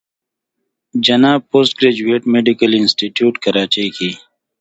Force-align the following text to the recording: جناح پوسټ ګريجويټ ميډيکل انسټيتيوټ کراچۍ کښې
جناح 1.05 1.37
پوسټ 1.49 1.73
ګريجويټ 1.79 2.23
ميډيکل 2.33 2.71
انسټيتيوټ 2.81 3.35
کراچۍ 3.43 3.87
کښې 3.95 4.11